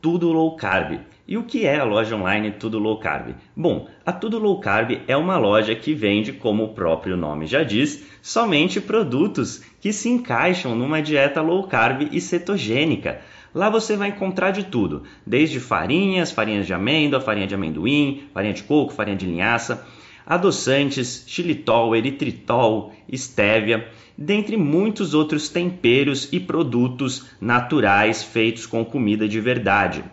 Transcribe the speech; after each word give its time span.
tudo 0.00 0.32
Low 0.32 0.56
Carb. 0.56 1.00
E 1.26 1.36
o 1.36 1.42
que 1.42 1.66
é 1.66 1.78
a 1.78 1.84
loja 1.84 2.16
online 2.16 2.52
Tudo 2.52 2.78
Low 2.78 2.98
Carb? 2.98 3.34
Bom, 3.54 3.88
a 4.06 4.12
Tudo 4.12 4.38
Low 4.38 4.60
Carb 4.60 5.02
é 5.06 5.16
uma 5.16 5.36
loja 5.36 5.74
que 5.74 5.92
vende, 5.92 6.32
como 6.32 6.64
o 6.64 6.68
próprio 6.72 7.16
nome 7.16 7.46
já 7.46 7.62
diz, 7.62 8.06
somente 8.22 8.80
produtos 8.80 9.62
que 9.80 9.92
se 9.92 10.08
encaixam 10.08 10.74
numa 10.74 11.02
dieta 11.02 11.42
low 11.42 11.64
carb 11.64 12.08
e 12.12 12.20
cetogênica. 12.20 13.20
Lá 13.54 13.68
você 13.68 13.96
vai 13.96 14.08
encontrar 14.08 14.52
de 14.52 14.64
tudo, 14.64 15.02
desde 15.26 15.58
farinhas, 15.58 16.30
farinhas 16.30 16.66
de 16.66 16.72
amêndoa, 16.72 17.20
farinha 17.20 17.46
de 17.46 17.54
amendoim, 17.54 18.24
farinha 18.32 18.54
de 18.54 18.62
coco, 18.62 18.92
farinha 18.92 19.16
de 19.16 19.26
linhaça, 19.26 19.86
adoçantes, 20.28 21.24
xilitol, 21.26 21.96
eritritol, 21.96 22.92
estévia, 23.08 23.88
dentre 24.16 24.58
muitos 24.58 25.14
outros 25.14 25.48
temperos 25.48 26.28
e 26.30 26.38
produtos 26.38 27.30
naturais 27.40 28.22
feitos 28.22 28.66
com 28.66 28.84
comida 28.84 29.26
de 29.26 29.40
verdade. 29.40 30.04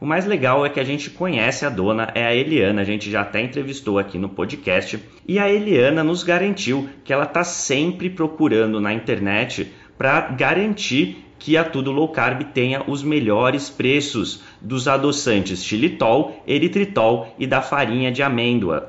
O 0.00 0.06
mais 0.06 0.26
legal 0.26 0.66
é 0.66 0.68
que 0.68 0.80
a 0.80 0.84
gente 0.84 1.10
conhece 1.10 1.64
a 1.64 1.68
dona, 1.68 2.10
é 2.16 2.24
a 2.24 2.34
Eliana, 2.34 2.80
a 2.80 2.84
gente 2.84 3.08
já 3.08 3.20
até 3.20 3.40
entrevistou 3.40 3.96
aqui 3.96 4.18
no 4.18 4.30
podcast, 4.30 4.98
e 5.28 5.38
a 5.38 5.48
Eliana 5.48 6.02
nos 6.02 6.24
garantiu 6.24 6.88
que 7.04 7.12
ela 7.12 7.24
está 7.24 7.44
sempre 7.44 8.10
procurando 8.10 8.80
na 8.80 8.92
internet 8.92 9.70
para 9.96 10.20
garantir 10.22 11.26
que 11.38 11.56
a 11.56 11.62
Tudo 11.62 11.92
Low 11.92 12.08
Carb 12.08 12.42
tenha 12.52 12.82
os 12.88 13.02
melhores 13.02 13.70
preços 13.70 14.42
dos 14.60 14.88
adoçantes 14.88 15.62
xilitol, 15.64 16.42
eritritol 16.46 17.34
e 17.38 17.46
da 17.46 17.62
farinha 17.62 18.10
de 18.10 18.22
amêndoa 18.22 18.88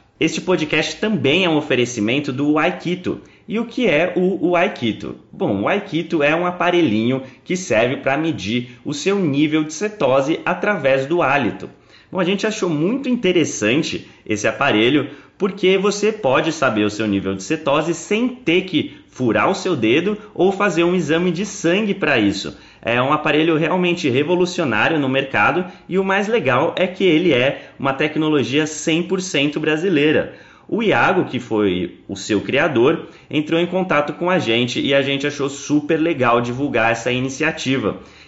Este 0.21 0.39
podcast 0.39 0.97
também 0.97 1.45
é 1.45 1.49
um 1.49 1.57
oferecimento 1.57 2.31
do 2.31 2.59
Aikito. 2.59 3.21
E 3.47 3.57
o 3.57 3.65
que 3.65 3.87
é 3.87 4.13
o, 4.15 4.49
o 4.49 4.55
Aikito? 4.55 5.15
Bom, 5.31 5.63
o 5.63 5.67
Aikito 5.67 6.21
é 6.21 6.35
um 6.35 6.45
aparelhinho 6.45 7.23
que 7.43 7.57
serve 7.57 7.97
para 7.97 8.19
medir 8.19 8.77
o 8.85 8.93
seu 8.93 9.17
nível 9.17 9.63
de 9.63 9.73
cetose 9.73 10.39
através 10.45 11.07
do 11.07 11.23
hálito. 11.23 11.67
Bom, 12.11 12.19
a 12.19 12.23
gente 12.23 12.45
achou 12.45 12.69
muito 12.69 13.09
interessante 13.09 14.07
esse 14.23 14.47
aparelho 14.47 15.09
porque 15.39 15.75
você 15.75 16.11
pode 16.11 16.51
saber 16.51 16.83
o 16.83 16.89
seu 16.91 17.07
nível 17.07 17.33
de 17.33 17.41
cetose 17.41 17.95
sem 17.95 18.27
ter 18.27 18.61
que 18.65 19.00
furar 19.11 19.49
o 19.49 19.55
seu 19.55 19.75
dedo 19.75 20.17
ou 20.33 20.51
fazer 20.51 20.83
um 20.83 20.95
exame 20.95 21.29
de 21.29 21.45
sangue 21.45 21.93
para 21.93 22.17
isso. 22.17 22.57
É 22.81 22.99
um 22.99 23.13
aparelho 23.13 23.57
realmente 23.57 24.09
revolucionário 24.09 24.97
no 24.97 25.07
mercado 25.07 25.65
e 25.87 25.99
o 25.99 26.03
mais 26.03 26.27
legal 26.27 26.73
é 26.75 26.87
que 26.87 27.03
ele 27.03 27.31
é 27.31 27.69
uma 27.77 27.93
tecnologia 27.93 28.63
100% 28.63 29.59
brasileira. 29.59 30.33
O 30.67 30.81
Iago, 30.81 31.25
que 31.25 31.39
foi 31.39 31.99
o 32.07 32.15
seu 32.15 32.39
criador, 32.39 33.09
entrou 33.29 33.59
em 33.59 33.65
contato 33.65 34.13
com 34.13 34.29
a 34.29 34.39
gente 34.39 34.79
e 34.79 34.93
a 34.93 35.01
gente 35.01 35.27
achou 35.27 35.49
super 35.49 35.97
legal 35.97 36.39
divulgar 36.39 36.93
essa 36.93 37.11
iniciativa. 37.11 37.97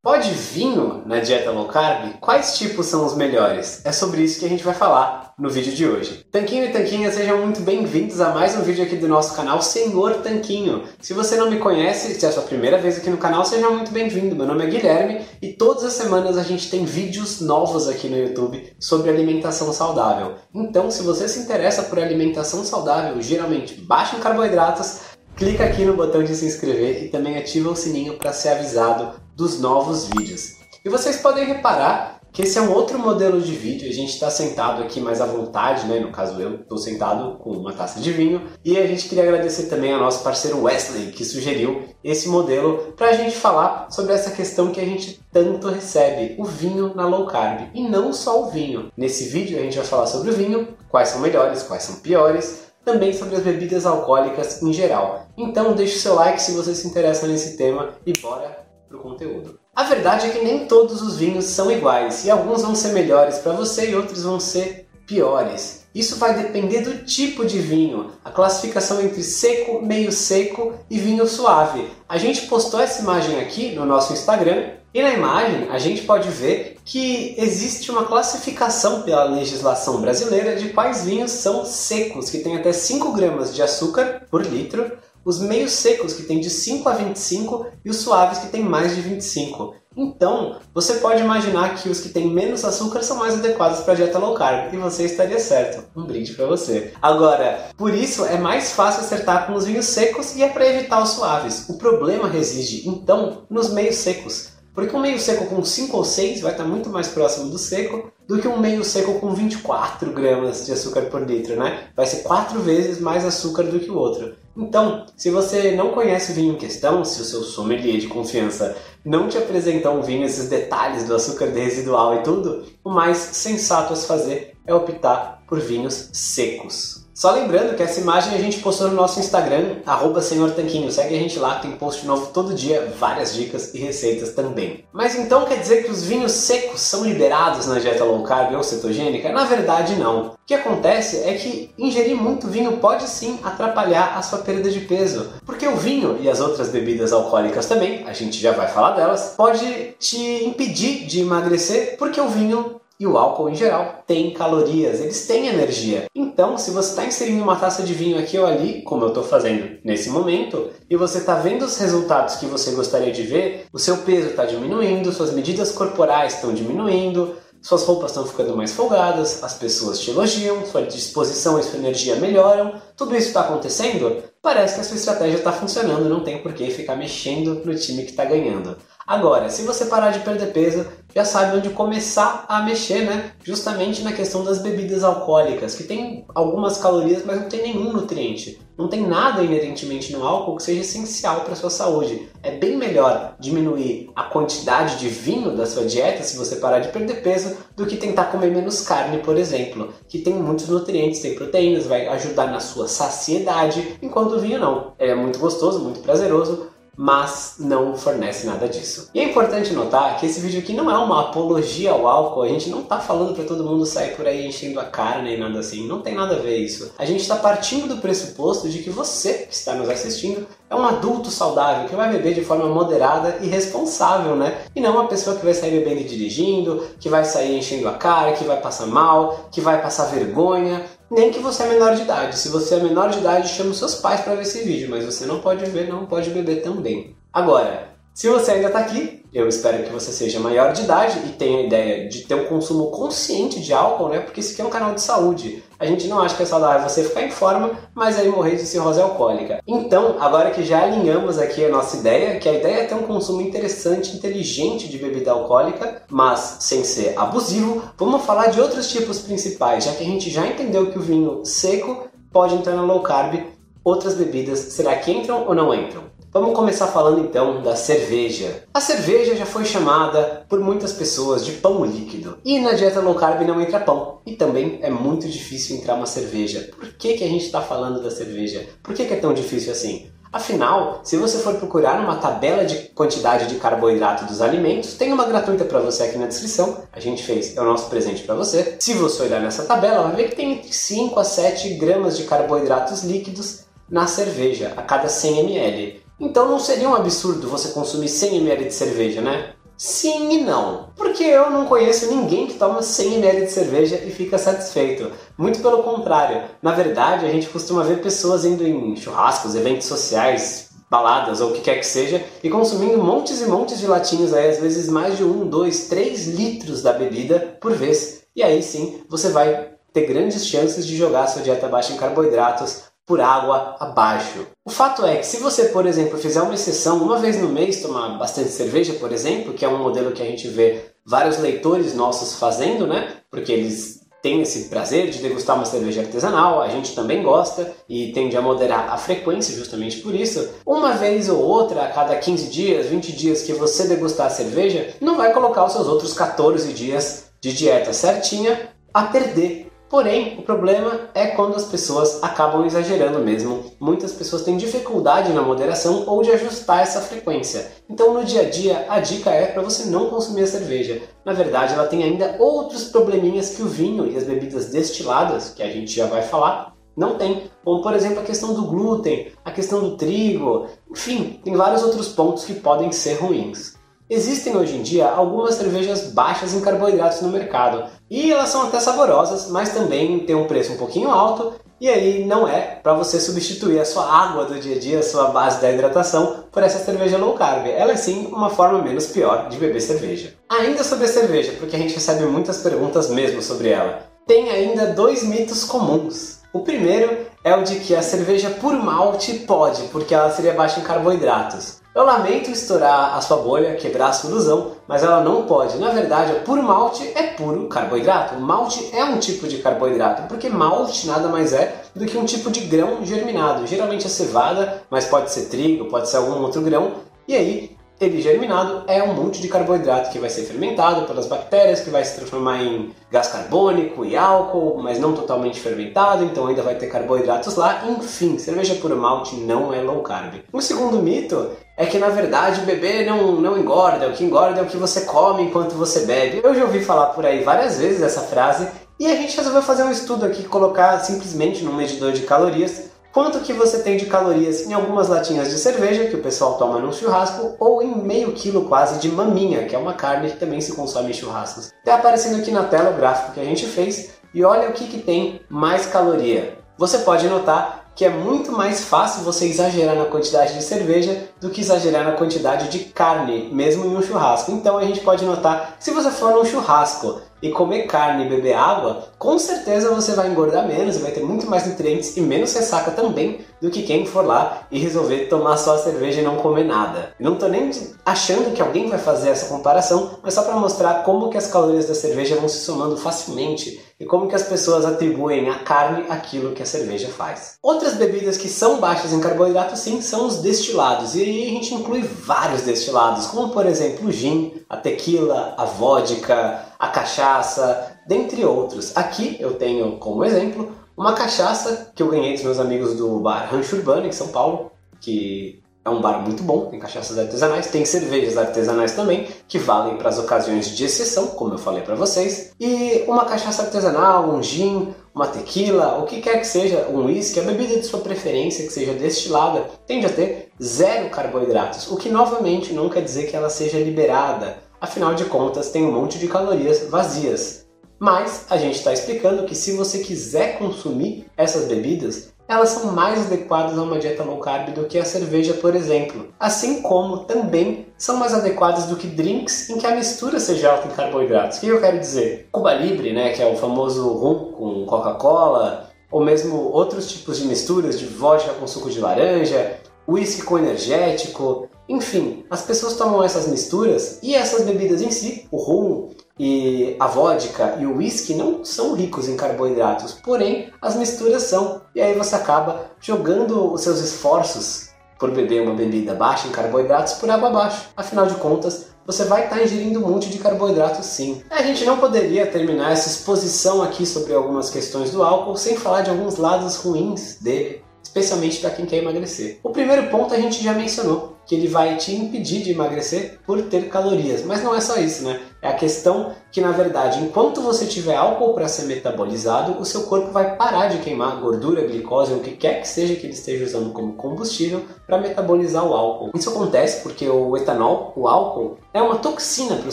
Pode 0.00 0.30
vinho 0.30 1.02
na 1.06 1.18
dieta 1.18 1.50
low 1.50 1.66
carb? 1.66 2.14
Quais 2.20 2.56
tipos 2.56 2.86
são 2.86 3.04
os 3.04 3.16
melhores? 3.16 3.84
É 3.84 3.90
sobre 3.90 4.22
isso 4.22 4.38
que 4.38 4.46
a 4.46 4.48
gente 4.48 4.62
vai 4.62 4.72
falar 4.72 5.34
no 5.36 5.50
vídeo 5.50 5.72
de 5.72 5.88
hoje. 5.88 6.24
Tanquinho 6.30 6.66
e 6.66 6.68
Tanquinha, 6.72 7.10
sejam 7.10 7.38
muito 7.38 7.62
bem-vindos 7.62 8.20
a 8.20 8.30
mais 8.30 8.56
um 8.56 8.62
vídeo 8.62 8.84
aqui 8.84 8.94
do 8.94 9.08
nosso 9.08 9.34
canal 9.34 9.60
Senhor 9.60 10.18
Tanquinho. 10.18 10.84
Se 11.00 11.12
você 11.12 11.36
não 11.36 11.50
me 11.50 11.58
conhece, 11.58 12.14
se 12.14 12.24
é 12.24 12.28
a 12.28 12.32
sua 12.32 12.44
primeira 12.44 12.78
vez 12.78 12.96
aqui 12.96 13.10
no 13.10 13.16
canal, 13.16 13.44
seja 13.44 13.68
muito 13.70 13.90
bem-vindo. 13.90 14.36
Meu 14.36 14.46
nome 14.46 14.64
é 14.64 14.68
Guilherme 14.68 15.20
e 15.42 15.52
todas 15.52 15.82
as 15.82 15.94
semanas 15.94 16.38
a 16.38 16.44
gente 16.44 16.70
tem 16.70 16.84
vídeos 16.84 17.40
novos 17.40 17.88
aqui 17.88 18.08
no 18.08 18.16
YouTube 18.16 18.72
sobre 18.78 19.10
alimentação 19.10 19.72
saudável. 19.72 20.36
Então, 20.54 20.92
se 20.92 21.02
você 21.02 21.28
se 21.28 21.40
interessa 21.40 21.82
por 21.82 21.98
alimentação 21.98 22.64
saudável, 22.64 23.20
geralmente 23.20 23.74
baixa 23.80 24.16
em 24.16 24.20
carboidratos, 24.20 25.00
clica 25.34 25.64
aqui 25.64 25.84
no 25.84 25.94
botão 25.94 26.22
de 26.22 26.36
se 26.36 26.46
inscrever 26.46 27.02
e 27.02 27.08
também 27.08 27.36
ativa 27.36 27.68
o 27.68 27.76
sininho 27.76 28.16
para 28.16 28.32
ser 28.32 28.50
avisado 28.50 29.26
dos 29.38 29.60
novos 29.60 30.08
vídeos. 30.08 30.56
E 30.84 30.88
vocês 30.88 31.18
podem 31.18 31.44
reparar 31.44 32.18
que 32.32 32.42
esse 32.42 32.58
é 32.58 32.60
um 32.60 32.72
outro 32.72 32.98
modelo 32.98 33.40
de 33.40 33.54
vídeo, 33.54 33.88
a 33.88 33.92
gente 33.92 34.12
está 34.12 34.28
sentado 34.28 34.82
aqui 34.82 35.00
mais 35.00 35.20
à 35.20 35.26
vontade, 35.26 35.86
né? 35.86 36.00
no 36.00 36.10
caso 36.10 36.40
eu 36.40 36.56
estou 36.56 36.76
sentado 36.76 37.38
com 37.38 37.50
uma 37.50 37.72
taça 37.72 38.00
de 38.00 38.10
vinho, 38.10 38.42
e 38.64 38.76
a 38.76 38.84
gente 38.84 39.08
queria 39.08 39.22
agradecer 39.22 39.68
também 39.68 39.92
ao 39.92 40.00
nosso 40.00 40.24
parceiro 40.24 40.64
Wesley, 40.64 41.12
que 41.12 41.24
sugeriu 41.24 41.84
esse 42.02 42.28
modelo 42.28 42.92
para 42.96 43.10
a 43.10 43.12
gente 43.12 43.36
falar 43.36 43.86
sobre 43.90 44.12
essa 44.12 44.32
questão 44.32 44.72
que 44.72 44.80
a 44.80 44.84
gente 44.84 45.20
tanto 45.32 45.68
recebe, 45.68 46.34
o 46.36 46.44
vinho 46.44 46.92
na 46.96 47.06
low 47.06 47.26
carb, 47.26 47.70
e 47.72 47.88
não 47.88 48.12
só 48.12 48.42
o 48.42 48.50
vinho. 48.50 48.90
Nesse 48.96 49.28
vídeo 49.28 49.56
a 49.56 49.62
gente 49.62 49.76
vai 49.76 49.86
falar 49.86 50.06
sobre 50.06 50.30
o 50.30 50.34
vinho, 50.34 50.76
quais 50.88 51.10
são 51.10 51.20
melhores, 51.20 51.62
quais 51.62 51.84
são 51.84 52.00
piores, 52.00 52.66
também 52.84 53.12
sobre 53.12 53.36
as 53.36 53.42
bebidas 53.42 53.86
alcoólicas 53.86 54.60
em 54.62 54.72
geral. 54.72 55.28
Então 55.36 55.74
deixe 55.74 55.96
o 55.96 56.00
seu 56.00 56.14
like 56.16 56.42
se 56.42 56.52
você 56.52 56.74
se 56.74 56.88
interessa 56.88 57.28
nesse 57.28 57.56
tema 57.56 57.90
e 58.04 58.12
bora 58.14 58.67
para 58.88 58.96
o 58.96 59.00
conteúdo. 59.00 59.58
A 59.74 59.84
verdade 59.84 60.26
é 60.26 60.30
que 60.30 60.44
nem 60.44 60.66
todos 60.66 61.02
os 61.02 61.18
vinhos 61.18 61.44
são 61.44 61.70
iguais 61.70 62.24
e 62.24 62.30
alguns 62.30 62.62
vão 62.62 62.74
ser 62.74 62.92
melhores 62.92 63.38
para 63.38 63.52
você 63.52 63.90
e 63.90 63.94
outros 63.94 64.22
vão 64.22 64.40
ser 64.40 64.88
piores. 65.06 65.86
Isso 65.94 66.16
vai 66.16 66.34
depender 66.34 66.82
do 66.82 67.04
tipo 67.04 67.44
de 67.44 67.58
vinho, 67.58 68.10
a 68.24 68.30
classificação 68.30 69.00
entre 69.00 69.22
seco, 69.22 69.80
meio 69.82 70.12
seco 70.12 70.74
e 70.90 70.98
vinho 70.98 71.26
suave. 71.26 71.88
A 72.08 72.18
gente 72.18 72.46
postou 72.46 72.80
essa 72.80 73.02
imagem 73.02 73.40
aqui 73.40 73.74
no 73.74 73.86
nosso 73.86 74.12
Instagram 74.12 74.70
e 74.92 75.02
na 75.02 75.12
imagem 75.12 75.68
a 75.70 75.78
gente 75.78 76.02
pode 76.02 76.28
ver 76.28 76.76
que 76.84 77.34
existe 77.38 77.90
uma 77.90 78.04
classificação 78.04 79.02
pela 79.02 79.24
legislação 79.24 80.00
brasileira 80.00 80.56
de 80.56 80.70
quais 80.70 81.04
vinhos 81.04 81.30
são 81.30 81.64
secos, 81.64 82.30
que 82.30 82.38
tem 82.38 82.56
até 82.56 82.72
5 82.72 83.12
gramas 83.12 83.54
de 83.54 83.62
açúcar 83.62 84.22
por 84.30 84.44
litro, 84.44 84.90
os 85.24 85.40
meios 85.40 85.72
secos, 85.72 86.12
que 86.12 86.22
tem 86.22 86.40
de 86.40 86.50
5 86.50 86.88
a 86.88 86.94
25, 86.94 87.66
e 87.84 87.90
os 87.90 87.98
suaves, 87.98 88.38
que 88.38 88.48
tem 88.48 88.62
mais 88.62 88.94
de 88.94 89.02
25. 89.02 89.74
Então, 89.96 90.56
você 90.72 90.94
pode 90.94 91.22
imaginar 91.22 91.74
que 91.74 91.88
os 91.88 92.00
que 92.00 92.10
têm 92.10 92.30
menos 92.30 92.64
açúcar 92.64 93.02
são 93.02 93.16
mais 93.16 93.34
adequados 93.34 93.80
para 93.80 93.94
a 93.94 93.96
dieta 93.96 94.18
low 94.18 94.34
carb, 94.34 94.72
e 94.72 94.76
você 94.76 95.04
estaria 95.04 95.40
certo. 95.40 95.84
Um 95.96 96.04
brinde 96.04 96.34
para 96.34 96.46
você. 96.46 96.92
Agora, 97.02 97.68
por 97.76 97.92
isso 97.92 98.24
é 98.24 98.38
mais 98.38 98.72
fácil 98.72 99.00
acertar 99.00 99.46
com 99.46 99.54
os 99.54 99.64
vinhos 99.64 99.86
secos 99.86 100.36
e 100.36 100.42
é 100.42 100.48
para 100.48 100.68
evitar 100.68 101.02
os 101.02 101.10
suaves. 101.10 101.68
O 101.68 101.78
problema 101.78 102.28
reside, 102.28 102.88
então, 102.88 103.42
nos 103.50 103.72
meios 103.72 103.96
secos. 103.96 104.57
Porque 104.78 104.94
um 104.94 105.00
meio 105.00 105.18
seco 105.18 105.46
com 105.46 105.64
5 105.64 105.96
ou 105.96 106.04
6 106.04 106.40
vai 106.40 106.52
estar 106.52 106.62
muito 106.62 106.88
mais 106.88 107.08
próximo 107.08 107.50
do 107.50 107.58
seco 107.58 108.12
do 108.28 108.38
que 108.38 108.46
um 108.46 108.60
meio 108.60 108.84
seco 108.84 109.14
com 109.14 109.34
24 109.34 110.12
gramas 110.12 110.66
de 110.66 110.70
açúcar 110.70 111.06
por 111.06 111.20
litro, 111.28 111.56
né? 111.56 111.88
Vai 111.96 112.06
ser 112.06 112.18
4 112.18 112.60
vezes 112.60 113.00
mais 113.00 113.24
açúcar 113.24 113.64
do 113.64 113.80
que 113.80 113.90
o 113.90 113.98
outro. 113.98 114.36
Então, 114.56 115.04
se 115.16 115.30
você 115.30 115.72
não 115.72 115.90
conhece 115.90 116.30
o 116.30 116.34
vinho 116.36 116.54
em 116.54 116.58
questão, 116.58 117.04
se 117.04 117.20
o 117.20 117.24
seu 117.24 117.42
sommelier 117.42 117.98
de 117.98 118.06
confiança 118.06 118.76
não 119.04 119.26
te 119.26 119.36
apresentar 119.36 119.90
um 119.90 120.00
vinho, 120.00 120.24
esses 120.24 120.48
detalhes 120.48 121.02
do 121.02 121.14
açúcar 121.16 121.46
residual 121.46 122.14
e 122.14 122.22
tudo, 122.22 122.64
o 122.84 122.90
mais 122.90 123.18
sensato 123.18 123.92
a 123.92 123.96
se 123.96 124.06
fazer 124.06 124.54
é 124.64 124.72
optar 124.72 125.42
por 125.48 125.58
vinhos 125.58 126.10
secos. 126.12 127.07
Só 127.18 127.32
lembrando 127.32 127.74
que 127.74 127.82
essa 127.82 127.98
imagem 127.98 128.32
a 128.32 128.38
gente 128.38 128.60
postou 128.60 128.86
no 128.86 128.94
nosso 128.94 129.18
Instagram, 129.18 129.78
arroba 129.84 130.22
Senhor 130.22 130.52
Tanquinho. 130.52 130.88
Segue 130.92 131.16
a 131.16 131.18
gente 131.18 131.36
lá, 131.36 131.56
tem 131.56 131.72
post 131.72 132.06
novo 132.06 132.26
todo 132.26 132.54
dia, 132.54 132.92
várias 132.96 133.34
dicas 133.34 133.74
e 133.74 133.78
receitas 133.78 134.34
também. 134.34 134.84
Mas 134.92 135.16
então 135.16 135.44
quer 135.44 135.58
dizer 135.58 135.82
que 135.82 135.90
os 135.90 136.04
vinhos 136.04 136.30
secos 136.30 136.80
são 136.80 137.04
liberados 137.04 137.66
na 137.66 137.80
dieta 137.80 138.04
low 138.04 138.22
carb 138.22 138.54
ou 138.54 138.62
cetogênica? 138.62 139.32
Na 139.32 139.42
verdade 139.46 139.96
não. 139.96 140.26
O 140.26 140.34
que 140.46 140.54
acontece 140.54 141.24
é 141.24 141.34
que 141.34 141.72
ingerir 141.76 142.14
muito 142.14 142.46
vinho 142.46 142.76
pode 142.76 143.08
sim 143.08 143.40
atrapalhar 143.42 144.16
a 144.16 144.22
sua 144.22 144.38
perda 144.38 144.70
de 144.70 144.82
peso. 144.82 145.28
Porque 145.44 145.66
o 145.66 145.74
vinho 145.74 146.18
e 146.20 146.30
as 146.30 146.38
outras 146.38 146.68
bebidas 146.68 147.12
alcoólicas 147.12 147.66
também, 147.66 148.04
a 148.06 148.12
gente 148.12 148.38
já 148.38 148.52
vai 148.52 148.68
falar 148.68 148.92
delas, 148.92 149.34
pode 149.36 149.96
te 149.98 150.44
impedir 150.44 151.04
de 151.06 151.22
emagrecer 151.22 151.96
porque 151.98 152.20
o 152.20 152.28
vinho 152.28 152.80
e 153.00 153.06
o 153.06 153.16
álcool 153.16 153.48
em 153.48 153.54
geral 153.54 154.02
tem 154.06 154.32
calorias, 154.32 155.00
eles 155.00 155.26
têm 155.26 155.46
energia. 155.46 156.06
Então, 156.14 156.58
se 156.58 156.70
você 156.70 156.90
está 156.90 157.04
inserindo 157.04 157.42
uma 157.42 157.56
taça 157.56 157.82
de 157.82 157.94
vinho 157.94 158.18
aqui 158.18 158.38
ou 158.38 158.46
ali, 158.46 158.82
como 158.82 159.04
eu 159.04 159.08
estou 159.08 159.22
fazendo 159.22 159.78
nesse 159.84 160.10
momento, 160.10 160.70
e 160.90 160.96
você 160.96 161.18
está 161.18 161.36
vendo 161.36 161.64
os 161.64 161.78
resultados 161.78 162.36
que 162.36 162.46
você 162.46 162.72
gostaria 162.72 163.12
de 163.12 163.22
ver, 163.22 163.66
o 163.72 163.78
seu 163.78 163.98
peso 163.98 164.30
está 164.30 164.44
diminuindo, 164.44 165.12
suas 165.12 165.32
medidas 165.32 165.70
corporais 165.70 166.34
estão 166.34 166.52
diminuindo, 166.52 167.36
suas 167.60 167.84
roupas 167.84 168.10
estão 168.10 168.24
ficando 168.24 168.56
mais 168.56 168.72
folgadas, 168.72 169.42
as 169.42 169.54
pessoas 169.54 170.00
te 170.00 170.10
elogiam, 170.10 170.64
sua 170.64 170.82
disposição 170.82 171.58
e 171.58 171.62
sua 171.62 171.78
energia 171.78 172.16
melhoram, 172.16 172.74
tudo 172.96 173.16
isso 173.16 173.28
está 173.28 173.40
acontecendo, 173.40 174.22
parece 174.40 174.74
que 174.74 174.80
a 174.80 174.84
sua 174.84 174.96
estratégia 174.96 175.38
está 175.38 175.52
funcionando, 175.52 176.08
não 176.08 176.20
tem 176.20 176.38
por 176.40 176.52
que 176.52 176.70
ficar 176.70 176.96
mexendo 176.96 177.60
no 177.64 177.74
time 177.74 178.04
que 178.04 178.10
está 178.10 178.24
ganhando. 178.24 178.76
Agora, 179.08 179.48
se 179.48 179.62
você 179.62 179.86
parar 179.86 180.10
de 180.10 180.18
perder 180.18 180.52
peso, 180.52 180.86
já 181.14 181.24
sabe 181.24 181.56
onde 181.56 181.70
começar 181.70 182.44
a 182.46 182.62
mexer, 182.62 183.06
né? 183.06 183.32
Justamente 183.42 184.02
na 184.02 184.12
questão 184.12 184.44
das 184.44 184.58
bebidas 184.58 185.02
alcoólicas, 185.02 185.74
que 185.74 185.84
tem 185.84 186.26
algumas 186.34 186.76
calorias, 186.76 187.24
mas 187.24 187.40
não 187.40 187.48
tem 187.48 187.62
nenhum 187.62 187.90
nutriente. 187.90 188.60
Não 188.76 188.86
tem 188.86 189.00
nada 189.00 189.42
inerentemente 189.42 190.12
no 190.12 190.24
álcool 190.24 190.56
que 190.56 190.62
seja 190.62 190.82
essencial 190.82 191.40
para 191.40 191.56
sua 191.56 191.70
saúde. 191.70 192.28
É 192.42 192.50
bem 192.50 192.76
melhor 192.76 193.34
diminuir 193.40 194.10
a 194.14 194.24
quantidade 194.24 194.98
de 194.98 195.08
vinho 195.08 195.56
da 195.56 195.64
sua 195.64 195.86
dieta 195.86 196.22
se 196.22 196.36
você 196.36 196.56
parar 196.56 196.80
de 196.80 196.88
perder 196.88 197.22
peso 197.22 197.56
do 197.74 197.86
que 197.86 197.96
tentar 197.96 198.26
comer 198.26 198.50
menos 198.50 198.82
carne, 198.82 199.18
por 199.18 199.36
exemplo, 199.36 199.92
que 200.06 200.18
tem 200.18 200.34
muitos 200.34 200.68
nutrientes, 200.68 201.20
tem 201.20 201.34
proteínas, 201.34 201.86
vai 201.86 202.06
ajudar 202.08 202.46
na 202.48 202.60
sua 202.60 202.86
saciedade, 202.86 203.96
enquanto 204.02 204.34
o 204.34 204.38
vinho 204.38 204.60
não. 204.60 204.92
Ele 204.98 205.12
é 205.12 205.16
muito 205.16 205.38
gostoso, 205.38 205.80
muito 205.80 206.00
prazeroso, 206.00 206.67
mas 206.98 207.54
não 207.60 207.96
fornece 207.96 208.44
nada 208.44 208.68
disso. 208.68 209.08
E 209.14 209.20
é 209.20 209.22
importante 209.22 209.72
notar 209.72 210.18
que 210.18 210.26
esse 210.26 210.40
vídeo 210.40 210.58
aqui 210.58 210.72
não 210.72 210.90
é 210.90 210.98
uma 210.98 211.28
apologia 211.28 211.92
ao 211.92 212.08
álcool, 212.08 212.42
a 212.42 212.48
gente 212.48 212.68
não 212.68 212.80
está 212.80 212.98
falando 212.98 213.36
para 213.36 213.44
todo 213.44 213.62
mundo 213.62 213.86
sair 213.86 214.16
por 214.16 214.26
aí 214.26 214.44
enchendo 214.44 214.80
a 214.80 214.84
cara 214.84 215.22
nem 215.22 215.38
nada 215.38 215.60
assim, 215.60 215.86
não 215.86 216.00
tem 216.00 216.16
nada 216.16 216.34
a 216.34 216.38
ver 216.40 216.56
isso. 216.56 216.92
A 216.98 217.04
gente 217.04 217.20
está 217.20 217.36
partindo 217.36 217.86
do 217.86 218.00
pressuposto 218.00 218.68
de 218.68 218.80
que 218.80 218.90
você 218.90 219.46
que 219.48 219.54
está 219.54 219.74
nos 219.74 219.88
assistindo 219.88 220.44
é 220.68 220.74
um 220.74 220.84
adulto 220.84 221.30
saudável 221.30 221.88
que 221.88 221.94
vai 221.94 222.10
beber 222.10 222.34
de 222.34 222.44
forma 222.44 222.66
moderada 222.66 223.38
e 223.40 223.46
responsável, 223.46 224.34
né? 224.34 224.62
E 224.74 224.80
não 224.80 224.94
uma 224.94 225.06
pessoa 225.06 225.36
que 225.36 225.44
vai 225.44 225.54
sair 225.54 225.70
bebendo 225.70 226.00
e 226.00 226.04
dirigindo, 226.04 226.84
que 226.98 227.08
vai 227.08 227.24
sair 227.24 227.56
enchendo 227.56 227.88
a 227.88 227.92
cara, 227.92 228.32
que 228.32 228.42
vai 228.42 228.60
passar 228.60 228.86
mal, 228.86 229.48
que 229.52 229.60
vai 229.60 229.80
passar 229.80 230.06
vergonha, 230.06 230.84
nem 231.10 231.30
que 231.30 231.38
você 231.38 231.62
é 231.62 231.68
menor 231.68 231.94
de 231.94 232.02
idade. 232.02 232.38
Se 232.38 232.48
você 232.48 232.76
é 232.76 232.82
menor 232.82 233.10
de 233.10 233.18
idade, 233.18 233.48
chama 233.48 233.70
os 233.70 233.78
seus 233.78 233.96
pais 233.96 234.20
para 234.20 234.34
ver 234.34 234.42
esse 234.42 234.62
vídeo, 234.62 234.90
mas 234.90 235.04
você 235.04 235.26
não 235.26 235.40
pode 235.40 235.64
ver, 235.66 235.88
não 235.88 236.06
pode 236.06 236.30
beber 236.30 236.62
também. 236.62 237.16
Agora, 237.32 237.87
se 238.18 238.28
você 238.28 238.50
ainda 238.50 238.66
está 238.66 238.80
aqui, 238.80 239.22
eu 239.32 239.46
espero 239.46 239.84
que 239.84 239.92
você 239.92 240.10
seja 240.10 240.40
maior 240.40 240.72
de 240.72 240.82
idade 240.82 241.20
e 241.24 241.28
tenha 241.34 241.64
ideia 241.64 242.08
de 242.08 242.22
ter 242.22 242.34
um 242.34 242.46
consumo 242.46 242.90
consciente 242.90 243.60
de 243.60 243.72
álcool, 243.72 244.08
né? 244.08 244.18
Porque 244.18 244.40
isso 244.40 244.54
aqui 244.54 244.60
é 244.60 244.64
um 244.64 244.70
canal 244.70 244.92
de 244.92 245.00
saúde. 245.00 245.62
A 245.78 245.86
gente 245.86 246.08
não 246.08 246.18
acha 246.18 246.34
que 246.34 246.42
é 246.42 246.46
saudável 246.46 246.88
você 246.88 247.04
ficar 247.04 247.22
em 247.22 247.30
forma, 247.30 247.78
mas 247.94 248.18
aí 248.18 248.28
morrer 248.28 248.56
de 248.56 248.66
cirrose 248.66 249.00
alcoólica. 249.00 249.62
Então, 249.64 250.16
agora 250.18 250.50
que 250.50 250.64
já 250.64 250.82
alinhamos 250.82 251.38
aqui 251.38 251.64
a 251.64 251.68
nossa 251.68 251.96
ideia, 251.96 252.40
que 252.40 252.48
a 252.48 252.54
ideia 252.54 252.78
é 252.78 252.84
ter 252.86 252.96
um 252.96 253.04
consumo 253.04 253.40
interessante, 253.40 254.16
inteligente 254.16 254.88
de 254.88 254.98
bebida 254.98 255.30
alcoólica, 255.30 256.02
mas 256.10 256.56
sem 256.58 256.82
ser 256.82 257.16
abusivo, 257.16 257.84
vamos 257.96 258.24
falar 258.24 258.48
de 258.48 258.60
outros 258.60 258.90
tipos 258.90 259.20
principais, 259.20 259.84
já 259.84 259.92
que 259.92 260.02
a 260.02 260.06
gente 260.06 260.28
já 260.28 260.44
entendeu 260.44 260.90
que 260.90 260.98
o 260.98 261.02
vinho 261.02 261.44
seco 261.44 262.08
pode 262.32 262.56
entrar 262.56 262.74
na 262.74 262.82
low 262.82 262.98
carb, 262.98 263.46
outras 263.84 264.14
bebidas, 264.14 264.58
será 264.58 264.96
que 264.96 265.12
entram 265.12 265.46
ou 265.46 265.54
não 265.54 265.72
entram? 265.72 266.17
Vamos 266.30 266.54
começar 266.54 266.88
falando 266.88 267.20
então 267.20 267.62
da 267.62 267.74
cerveja. 267.74 268.64
A 268.74 268.82
cerveja 268.82 269.34
já 269.34 269.46
foi 269.46 269.64
chamada 269.64 270.44
por 270.46 270.60
muitas 270.60 270.92
pessoas 270.92 271.42
de 271.44 271.52
pão 271.52 271.86
líquido. 271.86 272.36
E 272.44 272.60
na 272.60 272.72
dieta 272.72 273.00
low 273.00 273.14
carb 273.14 273.46
não 273.46 273.58
entra 273.62 273.80
pão. 273.80 274.20
E 274.26 274.36
também 274.36 274.78
é 274.82 274.90
muito 274.90 275.26
difícil 275.26 275.76
entrar 275.76 275.94
uma 275.94 276.04
cerveja. 276.04 276.70
Por 276.78 276.92
que, 276.92 277.14
que 277.14 277.24
a 277.24 277.28
gente 277.28 277.46
está 277.46 277.62
falando 277.62 278.02
da 278.02 278.10
cerveja? 278.10 278.66
Por 278.82 278.94
que, 278.94 279.06
que 279.06 279.14
é 279.14 279.16
tão 279.16 279.32
difícil 279.32 279.72
assim? 279.72 280.10
Afinal, 280.30 281.00
se 281.02 281.16
você 281.16 281.38
for 281.38 281.54
procurar 281.54 281.98
uma 281.98 282.16
tabela 282.16 282.62
de 282.62 282.76
quantidade 282.90 283.46
de 283.46 283.54
carboidrato 283.54 284.26
dos 284.26 284.42
alimentos, 284.42 284.92
tem 284.92 285.10
uma 285.10 285.24
gratuita 285.24 285.64
para 285.64 285.80
você 285.80 286.02
aqui 286.02 286.18
na 286.18 286.26
descrição. 286.26 286.82
A 286.92 287.00
gente 287.00 287.22
fez, 287.22 287.56
é 287.56 287.60
o 287.62 287.64
nosso 287.64 287.88
presente 287.88 288.22
para 288.22 288.34
você. 288.34 288.76
Se 288.78 288.92
você 288.92 289.22
olhar 289.22 289.40
nessa 289.40 289.64
tabela, 289.64 290.02
vai 290.02 290.16
ver 290.16 290.28
que 290.28 290.36
tem 290.36 290.52
entre 290.52 290.74
5 290.74 291.18
a 291.18 291.24
7 291.24 291.70
gramas 291.76 292.18
de 292.18 292.24
carboidratos 292.24 293.02
líquidos 293.02 293.60
na 293.88 294.06
cerveja, 294.06 294.74
a 294.76 294.82
cada 294.82 295.08
100 295.08 295.38
ml. 295.40 296.07
Então 296.20 296.48
não 296.48 296.58
seria 296.58 296.88
um 296.88 296.94
absurdo 296.94 297.48
você 297.48 297.68
consumir 297.68 298.08
100 298.08 298.38
ml 298.38 298.64
de 298.64 298.74
cerveja, 298.74 299.20
né? 299.20 299.52
Sim 299.76 300.32
e 300.32 300.42
não. 300.42 300.90
Porque 300.96 301.22
eu 301.22 301.50
não 301.50 301.66
conheço 301.66 302.10
ninguém 302.10 302.48
que 302.48 302.54
toma 302.54 302.82
100 302.82 303.14
ml 303.14 303.46
de 303.46 303.52
cerveja 303.52 303.96
e 304.04 304.10
fica 304.10 304.36
satisfeito. 304.36 305.12
Muito 305.36 305.60
pelo 305.60 305.84
contrário. 305.84 306.42
Na 306.60 306.72
verdade, 306.72 307.24
a 307.24 307.28
gente 307.28 307.48
costuma 307.48 307.84
ver 307.84 308.02
pessoas 308.02 308.44
indo 308.44 308.66
em 308.66 308.96
churrascos, 308.96 309.54
eventos 309.54 309.86
sociais, 309.86 310.70
baladas 310.90 311.40
ou 311.40 311.50
o 311.50 311.52
que 311.52 311.60
quer 311.60 311.76
que 311.76 311.86
seja, 311.86 312.24
e 312.42 312.50
consumindo 312.50 312.98
montes 312.98 313.40
e 313.40 313.46
montes 313.46 313.78
de 313.78 313.86
latinhas 313.86 314.32
aí, 314.34 314.50
às 314.50 314.58
vezes 314.58 314.88
mais 314.88 315.16
de 315.16 315.22
1, 315.22 315.46
2, 315.48 315.88
3 315.88 316.26
litros 316.28 316.82
da 316.82 316.92
bebida 316.92 317.56
por 317.60 317.72
vez. 317.72 318.22
E 318.34 318.42
aí 318.42 318.60
sim, 318.62 319.02
você 319.08 319.28
vai 319.28 319.70
ter 319.92 320.06
grandes 320.06 320.46
chances 320.46 320.86
de 320.86 320.96
jogar 320.96 321.28
sua 321.28 321.42
dieta 321.42 321.68
baixa 321.68 321.92
em 321.92 321.96
carboidratos 321.96 322.84
por 323.08 323.22
água 323.22 323.74
abaixo. 323.80 324.46
O 324.66 324.70
fato 324.70 325.04
é 325.06 325.16
que 325.16 325.26
se 325.26 325.38
você, 325.38 325.64
por 325.70 325.86
exemplo, 325.86 326.18
fizer 326.18 326.42
uma 326.42 326.54
exceção, 326.54 326.98
uma 326.98 327.18
vez 327.18 327.40
no 327.40 327.48
mês 327.48 327.80
tomar 327.80 328.18
bastante 328.18 328.50
cerveja, 328.50 328.92
por 329.00 329.10
exemplo, 329.10 329.54
que 329.54 329.64
é 329.64 329.68
um 329.68 329.78
modelo 329.78 330.12
que 330.12 330.22
a 330.22 330.26
gente 330.26 330.46
vê 330.46 330.82
vários 331.06 331.38
leitores 331.38 331.94
nossos 331.94 332.38
fazendo, 332.38 332.86
né? 332.86 333.14
Porque 333.30 333.50
eles 333.50 334.06
têm 334.20 334.42
esse 334.42 334.68
prazer 334.68 335.10
de 335.10 335.20
degustar 335.20 335.56
uma 335.56 335.64
cerveja 335.64 336.02
artesanal, 336.02 336.60
a 336.60 336.68
gente 336.68 336.94
também 336.94 337.22
gosta 337.22 337.72
e 337.88 338.12
tende 338.12 338.36
a 338.36 338.42
moderar 338.42 338.90
a 338.90 338.98
frequência 338.98 339.56
justamente 339.56 339.98
por 339.98 340.14
isso. 340.14 340.46
Uma 340.66 340.92
vez 340.92 341.30
ou 341.30 341.38
outra, 341.38 341.84
a 341.84 341.88
cada 341.88 342.14
15 342.16 342.48
dias, 342.48 342.86
20 342.86 343.12
dias 343.12 343.42
que 343.42 343.54
você 343.54 343.86
degustar 343.86 344.26
a 344.26 344.30
cerveja, 344.30 344.94
não 345.00 345.16
vai 345.16 345.32
colocar 345.32 345.64
os 345.64 345.72
seus 345.72 345.86
outros 345.86 346.12
14 346.12 346.74
dias 346.74 347.30
de 347.40 347.54
dieta 347.54 347.92
certinha 347.92 348.68
a 348.92 349.04
perder 349.04 349.67
Porém, 349.88 350.38
o 350.38 350.42
problema 350.42 351.08
é 351.14 351.28
quando 351.28 351.56
as 351.56 351.64
pessoas 351.64 352.22
acabam 352.22 352.66
exagerando 352.66 353.20
mesmo. 353.20 353.72
Muitas 353.80 354.12
pessoas 354.12 354.42
têm 354.42 354.58
dificuldade 354.58 355.32
na 355.32 355.40
moderação 355.40 356.04
ou 356.06 356.22
de 356.22 356.30
ajustar 356.30 356.82
essa 356.82 357.00
frequência. 357.00 357.72
Então, 357.88 358.12
no 358.12 358.22
dia 358.22 358.42
a 358.42 358.50
dia, 358.50 358.84
a 358.90 359.00
dica 359.00 359.30
é 359.30 359.46
para 359.46 359.62
você 359.62 359.88
não 359.88 360.10
consumir 360.10 360.42
a 360.42 360.46
cerveja. 360.46 361.00
Na 361.24 361.32
verdade, 361.32 361.72
ela 361.72 361.86
tem 361.86 362.02
ainda 362.02 362.36
outros 362.38 362.84
probleminhas 362.84 363.56
que 363.56 363.62
o 363.62 363.66
vinho 363.66 364.06
e 364.06 364.14
as 364.14 364.24
bebidas 364.24 364.66
destiladas, 364.66 365.54
que 365.54 365.62
a 365.62 365.70
gente 365.70 365.96
já 365.96 366.06
vai 366.06 366.20
falar, 366.20 366.74
não 366.94 367.16
tem. 367.16 367.44
Como, 367.64 367.80
por 367.80 367.94
exemplo, 367.94 368.20
a 368.20 368.24
questão 368.24 368.52
do 368.52 368.66
glúten, 368.66 369.32
a 369.42 369.50
questão 369.50 369.80
do 369.80 369.96
trigo, 369.96 370.66
enfim, 370.90 371.40
tem 371.42 371.56
vários 371.56 371.82
outros 371.82 372.08
pontos 372.08 372.44
que 372.44 372.54
podem 372.54 372.92
ser 372.92 373.14
ruins. 373.14 373.78
Existem 374.10 374.56
hoje 374.56 374.76
em 374.76 374.82
dia 374.82 375.06
algumas 375.06 375.54
cervejas 375.54 376.12
baixas 376.12 376.54
em 376.54 376.62
carboidratos 376.62 377.20
no 377.20 377.28
mercado 377.28 377.90
e 378.10 378.32
elas 378.32 378.48
são 378.48 378.62
até 378.62 378.80
saborosas, 378.80 379.48
mas 379.50 379.72
também 379.72 380.20
tem 380.20 380.34
um 380.34 380.46
preço 380.46 380.72
um 380.72 380.76
pouquinho 380.76 381.10
alto 381.10 381.52
e 381.80 381.88
aí 381.88 382.24
não 382.24 382.48
é 382.48 382.80
para 382.82 382.92
você 382.92 383.20
substituir 383.20 383.78
a 383.78 383.84
sua 383.84 384.04
água 384.04 384.44
do 384.44 384.58
dia 384.58 384.74
a 384.74 384.78
dia, 384.80 384.98
a 384.98 385.02
sua 385.02 385.28
base 385.28 385.60
da 385.60 385.70
hidratação, 385.70 386.44
por 386.50 386.62
essa 386.62 386.84
cerveja 386.84 387.16
low 387.16 387.34
carb. 387.34 387.68
Ela 387.68 387.92
é 387.92 387.96
sim 387.96 388.26
uma 388.32 388.50
forma 388.50 388.82
menos 388.82 389.06
pior 389.06 389.48
de 389.48 389.58
beber 389.58 389.80
cerveja. 389.80 390.34
Ainda 390.48 390.82
sobre 390.82 391.04
a 391.04 391.08
cerveja, 391.08 391.52
porque 391.56 391.76
a 391.76 391.78
gente 391.78 391.94
recebe 391.94 392.24
muitas 392.24 392.58
perguntas 392.58 393.08
mesmo 393.10 393.40
sobre 393.40 393.68
ela. 393.68 394.02
Tem 394.26 394.50
ainda 394.50 394.86
dois 394.86 395.22
mitos 395.22 395.62
comuns. 395.62 396.38
O 396.52 396.60
primeiro 396.60 397.16
é 397.44 397.54
o 397.54 397.62
de 397.62 397.76
que 397.76 397.94
a 397.94 398.02
cerveja 398.02 398.50
por 398.50 398.72
malte 398.72 399.34
pode, 399.40 399.82
porque 399.84 400.12
ela 400.12 400.30
seria 400.30 400.54
baixa 400.54 400.80
em 400.80 400.82
carboidratos. 400.82 401.77
Eu 401.94 402.04
lamento 402.04 402.50
estourar 402.50 403.16
a 403.16 403.20
sua 403.20 403.38
bolha, 403.38 403.74
quebrar 403.76 404.08
a 404.08 404.12
sua 404.12 404.30
ilusão, 404.30 404.72
mas 404.86 405.02
ela 405.02 405.22
não 405.22 405.46
pode. 405.46 405.78
Na 405.78 405.90
verdade, 405.90 406.32
o 406.32 406.40
puro 406.42 406.62
malte 406.62 407.02
é 407.14 407.28
puro 407.28 407.66
carboidrato. 407.66 408.34
O 408.34 408.40
malte 408.40 408.90
é 408.94 409.02
um 409.04 409.18
tipo 409.18 409.48
de 409.48 409.58
carboidrato, 409.58 410.28
porque 410.28 410.48
malte 410.48 411.06
nada 411.06 411.28
mais 411.28 411.52
é 411.52 411.82
do 411.94 412.04
que 412.06 412.18
um 412.18 412.24
tipo 412.24 412.50
de 412.50 412.60
grão 412.60 413.04
germinado. 413.04 413.66
Geralmente 413.66 414.06
é 414.06 414.10
cevada, 414.10 414.82
mas 414.90 415.06
pode 415.06 415.32
ser 415.32 415.46
trigo, 415.46 415.86
pode 415.86 416.08
ser 416.08 416.18
algum 416.18 416.42
outro 416.42 416.60
grão. 416.60 416.92
E 417.26 417.34
aí, 417.34 417.77
ele 418.00 418.22
germinado 418.22 418.84
é 418.86 419.02
um 419.02 419.12
monte 419.12 419.40
de 419.40 419.48
carboidrato 419.48 420.10
que 420.10 420.18
vai 420.18 420.30
ser 420.30 420.42
fermentado 420.42 421.06
pelas 421.06 421.26
bactérias, 421.26 421.80
que 421.80 421.90
vai 421.90 422.04
se 422.04 422.16
transformar 422.16 422.62
em 422.62 422.92
gás 423.10 423.28
carbônico 423.28 424.04
e 424.04 424.16
álcool, 424.16 424.80
mas 424.82 424.98
não 425.00 425.12
totalmente 425.12 425.58
fermentado, 425.58 426.24
então 426.24 426.46
ainda 426.46 426.62
vai 426.62 426.76
ter 426.76 426.86
carboidratos 426.86 427.56
lá. 427.56 427.84
Enfim, 427.88 428.38
cerveja 428.38 428.76
pura 428.76 428.94
malte 428.94 429.34
não 429.36 429.74
é 429.74 429.80
low 429.80 430.00
carb. 430.02 430.34
O 430.52 430.60
segundo 430.60 431.02
mito 431.02 431.50
é 431.76 431.86
que 431.86 431.98
na 431.98 432.08
verdade 432.08 432.60
beber 432.60 433.04
não, 433.04 433.32
não 433.32 433.58
engorda, 433.58 434.08
o 434.08 434.12
que 434.12 434.24
engorda 434.24 434.60
é 434.60 434.62
o 434.62 434.66
que 434.66 434.76
você 434.76 435.02
come 435.02 435.42
enquanto 435.42 435.72
você 435.72 436.06
bebe. 436.06 436.40
Eu 436.42 436.54
já 436.54 436.64
ouvi 436.64 436.84
falar 436.84 437.06
por 437.06 437.26
aí 437.26 437.42
várias 437.42 437.78
vezes 437.78 438.02
essa 438.02 438.20
frase 438.20 438.68
e 438.98 439.06
a 439.06 439.14
gente 439.14 439.36
resolveu 439.36 439.62
fazer 439.62 439.84
um 439.84 439.92
estudo 439.92 440.26
aqui, 440.26 440.42
colocar 440.44 440.98
simplesmente 441.00 441.64
num 441.64 441.74
medidor 441.74 442.10
de 442.12 442.22
calorias 442.22 442.87
quanto 443.18 443.40
que 443.40 443.52
você 443.52 443.80
tem 443.80 443.96
de 443.96 444.06
calorias 444.06 444.64
em 444.64 444.72
algumas 444.72 445.08
latinhas 445.08 445.50
de 445.50 445.58
cerveja 445.58 446.04
que 446.04 446.14
o 446.14 446.22
pessoal 446.22 446.56
toma 446.56 446.78
num 446.78 446.92
churrasco 446.92 447.56
ou 447.58 447.82
em 447.82 447.92
meio 448.00 448.30
quilo 448.30 448.66
quase 448.66 449.00
de 449.00 449.08
maminha, 449.08 449.64
que 449.64 449.74
é 449.74 449.78
uma 449.78 449.92
carne 449.92 450.30
que 450.30 450.36
também 450.36 450.60
se 450.60 450.72
consome 450.72 451.10
em 451.10 451.12
churrascos. 451.12 451.72
Está 451.80 451.96
aparecendo 451.96 452.38
aqui 452.38 452.52
na 452.52 452.62
tela 452.62 452.90
o 452.90 452.96
gráfico 452.96 453.32
que 453.32 453.40
a 453.40 453.44
gente 453.44 453.66
fez 453.66 454.10
e 454.32 454.44
olha 454.44 454.68
o 454.68 454.72
que, 454.72 454.86
que 454.86 455.00
tem 455.00 455.40
mais 455.48 455.84
caloria. 455.86 456.58
Você 456.78 456.98
pode 456.98 457.28
notar 457.28 457.77
que 457.98 458.04
é 458.04 458.08
muito 458.08 458.52
mais 458.52 458.84
fácil 458.84 459.24
você 459.24 459.46
exagerar 459.46 459.96
na 459.96 460.04
quantidade 460.04 460.54
de 460.54 460.62
cerveja 460.62 461.24
do 461.40 461.50
que 461.50 461.60
exagerar 461.60 462.04
na 462.04 462.12
quantidade 462.12 462.68
de 462.68 462.78
carne, 462.78 463.48
mesmo 463.52 463.84
em 463.84 463.96
um 463.96 464.00
churrasco. 464.00 464.52
Então 464.52 464.78
a 464.78 464.84
gente 464.84 465.00
pode 465.00 465.24
notar, 465.24 465.74
se 465.80 465.90
você 465.90 466.08
for 466.12 466.32
num 466.32 466.44
churrasco 466.44 467.20
e 467.42 467.50
comer 467.50 467.88
carne 467.88 468.24
e 468.24 468.28
beber 468.28 468.54
água, 468.54 469.08
com 469.18 469.36
certeza 469.36 469.92
você 469.92 470.12
vai 470.12 470.30
engordar 470.30 470.64
menos 470.64 470.98
vai 470.98 471.10
ter 471.10 471.24
muito 471.24 471.50
mais 471.50 471.66
nutrientes 471.66 472.16
e 472.16 472.20
menos 472.20 472.54
ressaca 472.54 472.92
também 472.92 473.40
do 473.60 473.70
que 473.70 473.82
quem 473.82 474.06
for 474.06 474.24
lá 474.24 474.62
e 474.70 474.78
resolver 474.78 475.26
tomar 475.26 475.56
só 475.56 475.74
a 475.74 475.78
cerveja 475.78 476.20
e 476.20 476.24
não 476.24 476.36
comer 476.36 476.64
nada. 476.64 477.14
Não 477.18 477.36
tô 477.36 477.48
nem 477.48 477.70
achando 478.04 478.52
que 478.54 478.62
alguém 478.62 478.88
vai 478.88 478.98
fazer 478.98 479.30
essa 479.30 479.46
comparação, 479.46 480.18
mas 480.22 480.34
só 480.34 480.42
para 480.42 480.56
mostrar 480.56 481.02
como 481.02 481.28
que 481.30 481.38
as 481.38 481.50
calorias 481.50 481.86
da 481.86 481.94
cerveja 481.94 482.36
vão 482.36 482.48
se 482.48 482.60
somando 482.60 482.96
facilmente 482.96 483.80
e 484.00 484.04
como 484.04 484.28
que 484.28 484.34
as 484.34 484.44
pessoas 484.44 484.84
atribuem 484.84 485.50
à 485.50 485.58
carne 485.58 486.04
aquilo 486.08 486.52
que 486.52 486.62
a 486.62 486.66
cerveja 486.66 487.08
faz. 487.08 487.56
Outras 487.62 487.94
bebidas 487.94 488.36
que 488.36 488.48
são 488.48 488.78
baixas 488.78 489.12
em 489.12 489.20
carboidratos 489.20 489.80
sim 489.80 490.00
são 490.00 490.26
os 490.26 490.36
destilados 490.38 491.14
e 491.14 491.22
aí 491.22 491.46
a 491.46 491.50
gente 491.50 491.74
inclui 491.74 492.02
vários 492.02 492.62
destilados, 492.62 493.26
como 493.26 493.52
por 493.52 493.66
exemplo 493.66 494.08
o 494.08 494.12
gin, 494.12 494.54
a 494.68 494.76
tequila, 494.76 495.54
a 495.56 495.64
vodka, 495.64 496.64
a 496.78 496.88
cachaça, 496.88 497.98
dentre 498.06 498.44
outros. 498.44 498.96
Aqui 498.96 499.36
eu 499.40 499.54
tenho 499.54 499.98
como 499.98 500.24
exemplo 500.24 500.72
uma 500.98 501.12
cachaça 501.12 501.92
que 501.94 502.02
eu 502.02 502.08
ganhei 502.08 502.34
dos 502.34 502.42
meus 502.42 502.58
amigos 502.58 502.94
do 502.96 503.20
bar 503.20 503.48
Rancho 503.48 503.76
Urbano 503.76 504.04
em 504.04 504.10
São 504.10 504.28
Paulo, 504.28 504.72
que 505.00 505.62
é 505.84 505.88
um 505.88 506.00
bar 506.00 506.18
muito 506.18 506.42
bom, 506.42 506.66
tem 506.66 506.80
cachaças 506.80 507.16
artesanais, 507.16 507.68
tem 507.68 507.84
cervejas 507.84 508.36
artesanais 508.36 508.96
também, 508.96 509.28
que 509.46 509.58
valem 509.58 509.96
para 509.96 510.08
as 510.08 510.18
ocasiões 510.18 510.76
de 510.76 510.84
exceção, 510.84 511.28
como 511.28 511.54
eu 511.54 511.58
falei 511.58 511.82
para 511.82 511.94
vocês. 511.94 512.52
E 512.58 513.04
uma 513.06 513.24
cachaça 513.24 513.62
artesanal, 513.62 514.28
um 514.28 514.42
gin, 514.42 514.92
uma 515.14 515.28
tequila, 515.28 515.98
o 515.98 516.04
que 516.04 516.20
quer 516.20 516.40
que 516.40 516.46
seja, 516.46 516.88
um 516.90 517.06
whisky, 517.06 517.38
a 517.38 517.44
bebida 517.44 517.76
de 517.76 517.86
sua 517.86 518.00
preferência 518.00 518.66
que 518.66 518.72
seja 518.72 518.92
destilada, 518.92 519.70
tende 519.86 520.04
a 520.04 520.10
ter 520.10 520.50
zero 520.60 521.10
carboidratos, 521.10 521.90
o 521.92 521.96
que 521.96 522.08
novamente 522.08 522.72
não 522.72 522.88
quer 522.88 523.02
dizer 523.02 523.30
que 523.30 523.36
ela 523.36 523.48
seja 523.48 523.78
liberada 523.78 524.68
Afinal 524.80 525.12
de 525.12 525.24
contas, 525.24 525.70
tem 525.70 525.84
um 525.84 525.90
monte 525.90 526.20
de 526.20 526.28
calorias 526.28 526.88
vazias. 526.88 527.66
Mas 527.98 528.46
a 528.48 528.56
gente 528.56 528.76
está 528.76 528.92
explicando 528.92 529.44
que 529.44 529.54
se 529.54 529.72
você 529.72 529.98
quiser 529.98 530.58
consumir 530.58 531.26
essas 531.36 531.66
bebidas, 531.66 532.32
elas 532.48 532.70
são 532.70 532.92
mais 532.92 533.26
adequadas 533.26 533.76
a 533.76 533.82
uma 533.82 533.98
dieta 533.98 534.22
low 534.22 534.38
carb 534.38 534.70
do 534.70 534.86
que 534.86 534.98
a 534.98 535.04
cerveja, 535.04 535.54
por 535.54 535.76
exemplo. 535.76 536.28
Assim 536.40 536.80
como 536.80 537.18
também 537.24 537.86
são 537.98 538.16
mais 538.16 538.32
adequadas 538.32 538.86
do 538.86 538.96
que 538.96 539.06
drinks 539.06 539.68
em 539.68 539.76
que 539.76 539.86
a 539.86 539.94
mistura 539.94 540.40
seja 540.40 540.72
alta 540.72 540.88
em 540.88 540.92
carboidratos. 540.92 541.58
O 541.58 541.60
que 541.60 541.68
eu 541.68 541.80
quero 541.80 541.98
dizer? 541.98 542.48
Cuba 542.50 542.72
Libre, 542.72 543.12
né, 543.12 543.32
que 543.32 543.42
é 543.42 543.46
o 543.46 543.56
famoso 543.56 544.08
rum 544.14 544.52
com 544.52 544.86
Coca-Cola, 544.86 545.90
ou 546.10 546.24
mesmo 546.24 546.56
outros 546.72 547.10
tipos 547.12 547.38
de 547.38 547.46
misturas 547.46 547.98
de 547.98 548.06
vodka 548.06 548.54
com 548.54 548.66
suco 548.66 548.88
de 548.88 548.98
laranja, 548.98 549.78
whisky 550.08 550.42
com 550.42 550.58
energético, 550.58 551.68
enfim, 551.86 552.44
as 552.50 552.62
pessoas 552.62 552.96
tomam 552.96 553.22
essas 553.22 553.48
misturas 553.48 554.18
e 554.22 554.34
essas 554.34 554.64
bebidas 554.64 555.02
em 555.02 555.10
si, 555.10 555.46
o 555.50 555.56
rum 555.56 556.10
e 556.38 556.96
a 557.00 557.06
vodka 557.06 557.76
e 557.80 557.86
o 557.86 557.96
whisky 557.96 558.34
não 558.34 558.64
são 558.64 558.94
ricos 558.94 559.28
em 559.28 559.36
carboidratos, 559.36 560.12
porém 560.22 560.72
as 560.80 560.94
misturas 560.94 561.42
são. 561.42 561.82
E 561.94 562.00
aí 562.00 562.14
você 562.14 562.36
acaba 562.36 562.90
jogando 563.00 563.72
os 563.72 563.80
seus 563.82 564.00
esforços 564.00 564.90
por 565.18 565.30
beber 565.30 565.62
uma 565.62 565.74
bebida 565.74 566.14
baixa 566.14 566.46
em 566.46 566.52
carboidratos 566.52 567.14
por 567.14 567.28
água 567.28 567.48
abaixo. 567.48 567.88
Afinal 567.96 568.26
de 568.26 568.36
contas, 568.36 568.88
você 569.04 569.24
vai 569.24 569.44
estar 569.44 569.62
ingerindo 569.62 570.04
um 570.04 570.08
monte 570.08 570.30
de 570.30 570.38
carboidratos 570.38 571.06
sim. 571.06 571.42
A 571.50 571.62
gente 571.62 571.84
não 571.84 571.98
poderia 571.98 572.46
terminar 572.46 572.92
essa 572.92 573.08
exposição 573.08 573.82
aqui 573.82 574.06
sobre 574.06 574.34
algumas 574.34 574.70
questões 574.70 575.10
do 575.10 575.22
álcool 575.22 575.56
sem 575.56 575.76
falar 575.76 576.02
de 576.02 576.10
alguns 576.10 576.36
lados 576.36 576.76
ruins 576.76 577.38
dele 577.40 577.82
especialmente 578.08 578.60
para 578.60 578.70
quem 578.70 578.86
quer 578.86 578.96
emagrecer. 578.96 579.60
O 579.62 579.70
primeiro 579.70 580.08
ponto 580.08 580.34
a 580.34 580.40
gente 580.40 580.62
já 580.62 580.72
mencionou, 580.72 581.36
que 581.48 581.54
ele 581.54 581.66
vai 581.66 581.96
te 581.96 582.14
impedir 582.14 582.62
de 582.62 582.72
emagrecer 582.72 583.40
por 583.46 583.62
ter 583.62 583.88
calorias. 583.88 584.44
Mas 584.44 584.62
não 584.62 584.74
é 584.74 584.80
só 584.82 584.98
isso, 584.98 585.24
né? 585.24 585.40
É 585.62 585.68
a 585.68 585.72
questão 585.72 586.32
que, 586.52 586.60
na 586.60 586.72
verdade, 586.72 587.20
enquanto 587.20 587.62
você 587.62 587.86
tiver 587.86 588.14
álcool 588.14 588.52
para 588.52 588.68
ser 588.68 588.84
metabolizado, 588.84 589.80
o 589.80 589.84
seu 589.84 590.02
corpo 590.02 590.30
vai 590.30 590.56
parar 590.56 590.88
de 590.88 590.98
queimar 590.98 591.40
gordura, 591.40 591.86
glicose 591.86 592.32
ou 592.32 592.38
o 592.38 592.42
que 592.42 592.50
quer 592.50 592.82
que 592.82 592.86
seja 592.86 593.16
que 593.16 593.26
ele 593.26 593.32
esteja 593.32 593.64
usando 593.64 593.92
como 593.94 594.12
combustível 594.12 594.82
para 595.06 595.18
metabolizar 595.18 595.84
o 595.86 595.94
álcool. 595.94 596.30
Isso 596.34 596.50
acontece 596.50 597.02
porque 597.02 597.26
o 597.26 597.56
etanol, 597.56 598.12
o 598.14 598.28
álcool, 598.28 598.76
é 598.92 599.00
uma 599.00 599.16
toxina 599.16 599.76
para 599.76 599.88
o 599.88 599.92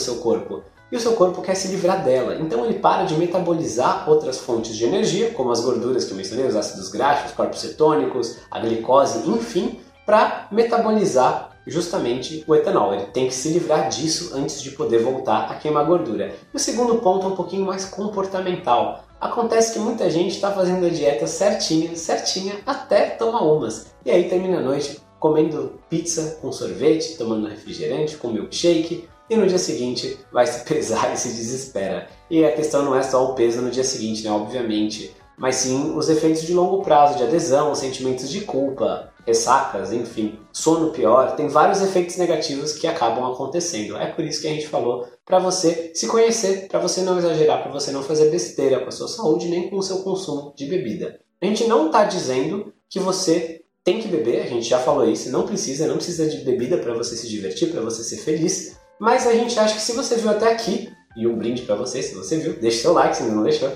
seu 0.00 0.16
corpo 0.16 0.62
e 0.92 0.96
o 0.96 1.00
seu 1.00 1.14
corpo 1.14 1.42
quer 1.42 1.54
se 1.54 1.68
livrar 1.68 2.04
dela. 2.04 2.36
Então 2.36 2.64
ele 2.64 2.78
para 2.78 3.04
de 3.04 3.16
metabolizar 3.16 4.08
outras 4.08 4.38
fontes 4.38 4.76
de 4.76 4.84
energia, 4.84 5.30
como 5.30 5.50
as 5.50 5.60
gorduras 5.60 6.04
que 6.04 6.12
eu 6.12 6.16
mencionei, 6.16 6.46
os 6.46 6.54
ácidos 6.54 6.90
graxos, 6.90 7.32
corpos 7.32 7.60
cetônicos, 7.60 8.36
a 8.50 8.60
glicose, 8.60 9.28
enfim, 9.28 9.80
para 10.06 10.46
metabolizar 10.52 11.50
justamente 11.66 12.44
o 12.46 12.54
etanol. 12.54 12.94
Ele 12.94 13.06
tem 13.06 13.26
que 13.26 13.34
se 13.34 13.48
livrar 13.48 13.88
disso 13.88 14.30
antes 14.34 14.62
de 14.62 14.70
poder 14.70 15.02
voltar 15.02 15.50
a 15.50 15.56
queimar 15.56 15.84
gordura. 15.84 16.32
E 16.54 16.56
o 16.56 16.60
segundo 16.60 16.96
ponto 16.96 17.26
é 17.26 17.28
um 17.30 17.36
pouquinho 17.36 17.66
mais 17.66 17.84
comportamental. 17.84 19.04
Acontece 19.20 19.72
que 19.72 19.78
muita 19.78 20.08
gente 20.08 20.36
está 20.36 20.52
fazendo 20.52 20.86
a 20.86 20.90
dieta 20.90 21.26
certinha, 21.26 21.96
certinha, 21.96 22.54
até 22.64 23.10
tomar 23.10 23.42
umas. 23.42 23.86
E 24.04 24.10
aí 24.10 24.28
termina 24.28 24.58
a 24.58 24.62
noite 24.62 25.00
comendo 25.18 25.80
pizza 25.90 26.38
com 26.40 26.52
sorvete, 26.52 27.16
tomando 27.16 27.48
refrigerante, 27.48 28.16
com 28.16 28.28
milkshake, 28.28 29.08
e 29.28 29.36
no 29.36 29.46
dia 29.46 29.58
seguinte 29.58 30.18
vai 30.32 30.46
se 30.46 30.64
pesar 30.68 31.12
e 31.12 31.16
se 31.16 31.28
desespera. 31.28 32.08
E 32.30 32.44
a 32.44 32.52
questão 32.52 32.84
não 32.84 32.94
é 32.94 33.02
só 33.02 33.24
o 33.24 33.34
peso 33.34 33.60
no 33.60 33.70
dia 33.70 33.82
seguinte, 33.82 34.22
né? 34.22 34.30
Obviamente, 34.30 35.16
mas 35.36 35.56
sim 35.56 35.96
os 35.96 36.08
efeitos 36.08 36.42
de 36.42 36.54
longo 36.54 36.82
prazo, 36.82 37.16
de 37.16 37.24
adesão, 37.24 37.74
sentimentos 37.74 38.30
de 38.30 38.42
culpa, 38.42 39.12
ressacas, 39.26 39.92
enfim, 39.92 40.38
sono 40.52 40.92
pior, 40.92 41.34
tem 41.34 41.48
vários 41.48 41.82
efeitos 41.82 42.16
negativos 42.16 42.72
que 42.72 42.86
acabam 42.86 43.30
acontecendo. 43.32 43.96
É 43.96 44.06
por 44.06 44.24
isso 44.24 44.40
que 44.40 44.46
a 44.46 44.52
gente 44.52 44.68
falou 44.68 45.06
para 45.24 45.38
você 45.38 45.90
se 45.94 46.06
conhecer, 46.06 46.68
para 46.68 46.78
você 46.78 47.02
não 47.02 47.18
exagerar, 47.18 47.62
para 47.62 47.72
você 47.72 47.90
não 47.90 48.02
fazer 48.02 48.30
besteira 48.30 48.80
com 48.80 48.88
a 48.88 48.92
sua 48.92 49.08
saúde 49.08 49.48
nem 49.48 49.68
com 49.68 49.76
o 49.76 49.82
seu 49.82 49.98
consumo 49.98 50.54
de 50.56 50.66
bebida. 50.66 51.18
A 51.42 51.46
gente 51.46 51.64
não 51.64 51.86
está 51.86 52.04
dizendo 52.04 52.72
que 52.88 53.00
você 53.00 53.62
tem 53.82 54.00
que 54.00 54.08
beber, 54.08 54.42
a 54.42 54.46
gente 54.46 54.68
já 54.68 54.78
falou 54.78 55.08
isso, 55.08 55.30
não 55.30 55.46
precisa, 55.46 55.86
não 55.86 55.96
precisa 55.96 56.28
de 56.28 56.38
bebida 56.38 56.78
para 56.78 56.94
você 56.94 57.16
se 57.16 57.28
divertir, 57.28 57.70
para 57.70 57.80
você 57.80 58.02
ser 58.02 58.16
feliz, 58.18 58.76
mas 58.98 59.26
a 59.26 59.32
gente 59.32 59.58
acha 59.58 59.74
que 59.74 59.80
se 59.80 59.92
você 59.92 60.16
viu 60.16 60.30
até 60.30 60.52
aqui, 60.52 60.88
e 61.16 61.26
um 61.26 61.36
brinde 61.36 61.62
para 61.62 61.74
você 61.74 62.02
se 62.02 62.14
você 62.14 62.36
viu, 62.36 62.54
deixe 62.60 62.78
seu 62.78 62.92
like 62.92 63.16
se 63.16 63.22
não 63.24 63.42
deixou. 63.42 63.72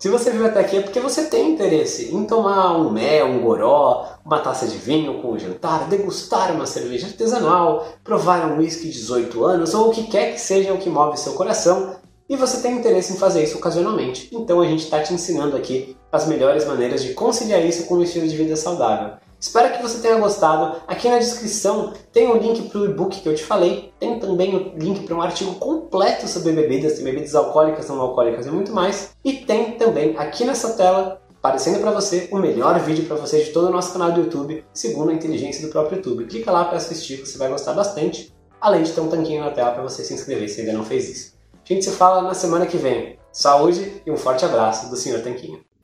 Se 0.00 0.08
você 0.08 0.30
viu 0.30 0.46
até 0.46 0.60
aqui 0.60 0.78
é 0.78 0.80
porque 0.80 0.98
você 0.98 1.24
tem 1.24 1.52
interesse 1.52 2.10
em 2.10 2.24
tomar 2.24 2.74
um 2.74 2.90
mel, 2.90 3.26
um 3.26 3.42
goró, 3.42 4.14
uma 4.24 4.38
taça 4.38 4.66
de 4.66 4.78
vinho 4.78 5.20
com 5.20 5.32
o 5.32 5.38
jantar, 5.38 5.90
degustar 5.90 6.54
uma 6.54 6.64
cerveja 6.64 7.06
artesanal, 7.06 7.86
provar 8.02 8.50
um 8.50 8.56
whisky 8.56 8.88
de 8.88 8.92
18 8.92 9.44
anos 9.44 9.74
ou 9.74 9.88
o 9.88 9.90
que 9.90 10.04
quer 10.04 10.32
que 10.32 10.40
seja 10.40 10.72
o 10.72 10.78
que 10.78 10.88
move 10.88 11.18
seu 11.18 11.34
coração 11.34 11.96
e 12.26 12.34
você 12.34 12.62
tem 12.62 12.78
interesse 12.78 13.12
em 13.12 13.18
fazer 13.18 13.44
isso 13.44 13.58
ocasionalmente. 13.58 14.30
Então 14.32 14.62
a 14.62 14.66
gente 14.66 14.84
está 14.84 15.02
te 15.02 15.12
ensinando 15.12 15.54
aqui 15.54 15.94
as 16.10 16.26
melhores 16.26 16.64
maneiras 16.64 17.02
de 17.02 17.12
conciliar 17.12 17.62
isso 17.62 17.84
com 17.84 17.96
um 17.96 18.02
estilo 18.02 18.26
de 18.26 18.36
vida 18.38 18.56
saudável. 18.56 19.18
Espero 19.40 19.74
que 19.74 19.82
você 19.82 20.00
tenha 20.00 20.18
gostado. 20.18 20.82
Aqui 20.86 21.08
na 21.08 21.18
descrição 21.18 21.94
tem 22.12 22.28
o 22.28 22.36
link 22.36 22.68
para 22.68 22.78
o 22.78 22.84
e-book 22.84 23.22
que 23.22 23.28
eu 23.28 23.34
te 23.34 23.42
falei. 23.42 23.90
Tem 23.98 24.20
também 24.20 24.54
o 24.54 24.78
link 24.78 25.06
para 25.06 25.16
um 25.16 25.22
artigo 25.22 25.54
completo 25.54 26.28
sobre 26.28 26.52
bebidas, 26.52 27.00
bebidas 27.00 27.34
alcoólicas, 27.34 27.88
não 27.88 27.98
alcoólicas 28.02 28.46
e 28.46 28.50
muito 28.50 28.70
mais. 28.70 29.12
E 29.24 29.32
tem 29.32 29.72
também 29.72 30.14
aqui 30.18 30.44
nessa 30.44 30.74
tela, 30.74 31.22
aparecendo 31.38 31.80
para 31.80 31.90
você, 31.90 32.28
o 32.30 32.36
melhor 32.36 32.78
vídeo 32.80 33.06
para 33.06 33.16
você 33.16 33.42
de 33.42 33.50
todo 33.50 33.68
o 33.68 33.72
nosso 33.72 33.94
canal 33.94 34.12
do 34.12 34.20
YouTube, 34.20 34.62
segundo 34.74 35.10
a 35.10 35.14
inteligência 35.14 35.66
do 35.66 35.72
próprio 35.72 35.96
YouTube. 35.96 36.26
Clica 36.26 36.52
lá 36.52 36.66
para 36.66 36.76
assistir, 36.76 37.24
você 37.24 37.38
vai 37.38 37.48
gostar 37.48 37.72
bastante. 37.72 38.34
Além 38.60 38.82
de 38.82 38.92
ter 38.92 39.00
um 39.00 39.08
tanquinho 39.08 39.42
na 39.42 39.52
tela 39.52 39.70
para 39.70 39.82
você 39.82 40.04
se 40.04 40.12
inscrever 40.12 40.50
se 40.50 40.60
ainda 40.60 40.74
não 40.74 40.84
fez 40.84 41.08
isso. 41.08 41.34
A 41.64 41.72
gente 41.72 41.86
se 41.86 41.92
fala 41.92 42.20
na 42.20 42.34
semana 42.34 42.66
que 42.66 42.76
vem. 42.76 43.18
Saúde 43.32 44.02
e 44.04 44.10
um 44.10 44.18
forte 44.18 44.44
abraço 44.44 44.90
do 44.90 44.96
Sr. 44.96 45.22
Tanquinho. 45.22 45.69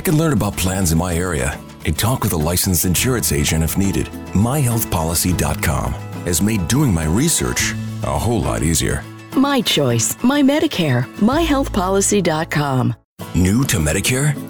I 0.00 0.02
can 0.02 0.16
learn 0.16 0.32
about 0.32 0.56
plans 0.56 0.92
in 0.92 0.96
my 0.96 1.14
area 1.14 1.60
and 1.84 1.98
talk 1.98 2.22
with 2.22 2.32
a 2.32 2.36
licensed 2.38 2.86
insurance 2.86 3.32
agent 3.32 3.62
if 3.62 3.76
needed. 3.76 4.06
MyHealthPolicy.com 4.32 5.92
has 6.24 6.40
made 6.40 6.66
doing 6.68 6.90
my 6.90 7.04
research 7.04 7.74
a 8.02 8.18
whole 8.18 8.40
lot 8.40 8.62
easier. 8.62 9.04
My 9.36 9.60
choice, 9.60 10.16
my 10.24 10.40
Medicare, 10.40 11.04
myhealthpolicy.com. 11.16 12.94
New 13.34 13.62
to 13.64 13.76
Medicare? 13.76 14.49